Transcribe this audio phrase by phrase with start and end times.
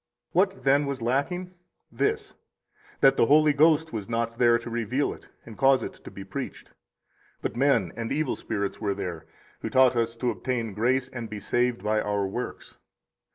[0.31, 1.53] What, then, was lacking?
[1.91, 2.33] 44 This,
[3.01, 6.23] that the Holy Ghost was not there to reveal it and cause it to be
[6.23, 6.71] preached;
[7.43, 9.27] but men and evil spirits were there,
[9.59, 12.73] who taught us to obtain grace and be saved by our works.